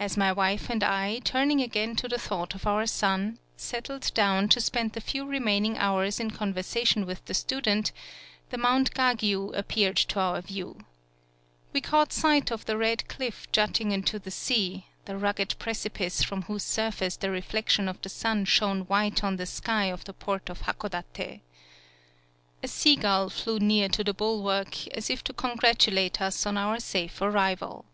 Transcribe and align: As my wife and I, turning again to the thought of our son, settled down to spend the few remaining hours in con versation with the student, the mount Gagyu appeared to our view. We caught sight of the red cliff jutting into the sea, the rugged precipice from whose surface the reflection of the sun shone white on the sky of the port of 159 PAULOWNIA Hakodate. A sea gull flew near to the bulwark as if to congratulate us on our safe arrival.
As 0.00 0.16
my 0.16 0.32
wife 0.32 0.68
and 0.68 0.82
I, 0.82 1.20
turning 1.20 1.60
again 1.60 1.94
to 2.02 2.08
the 2.08 2.18
thought 2.18 2.56
of 2.56 2.66
our 2.66 2.84
son, 2.84 3.38
settled 3.56 4.12
down 4.12 4.48
to 4.48 4.60
spend 4.60 4.90
the 4.92 5.00
few 5.00 5.24
remaining 5.24 5.78
hours 5.78 6.18
in 6.18 6.32
con 6.32 6.52
versation 6.52 7.06
with 7.06 7.24
the 7.26 7.32
student, 7.32 7.92
the 8.50 8.58
mount 8.58 8.92
Gagyu 8.92 9.52
appeared 9.56 9.98
to 9.98 10.18
our 10.18 10.40
view. 10.42 10.80
We 11.72 11.80
caught 11.80 12.12
sight 12.12 12.50
of 12.50 12.64
the 12.66 12.76
red 12.76 13.06
cliff 13.08 13.46
jutting 13.52 13.92
into 13.92 14.18
the 14.18 14.32
sea, 14.32 14.86
the 15.04 15.16
rugged 15.16 15.60
precipice 15.60 16.24
from 16.24 16.42
whose 16.50 16.64
surface 16.64 17.16
the 17.16 17.30
reflection 17.30 17.88
of 17.88 18.02
the 18.02 18.08
sun 18.08 18.46
shone 18.46 18.80
white 18.86 19.22
on 19.22 19.36
the 19.36 19.46
sky 19.46 19.84
of 19.84 20.06
the 20.06 20.12
port 20.12 20.50
of 20.50 20.58
159 20.62 21.14
PAULOWNIA 21.14 21.40
Hakodate. 21.40 21.42
A 22.64 22.66
sea 22.66 22.96
gull 22.96 23.30
flew 23.30 23.60
near 23.60 23.88
to 23.90 24.02
the 24.02 24.12
bulwark 24.12 24.88
as 24.88 25.08
if 25.08 25.22
to 25.22 25.32
congratulate 25.32 26.20
us 26.20 26.44
on 26.46 26.58
our 26.58 26.80
safe 26.80 27.22
arrival. 27.22 27.84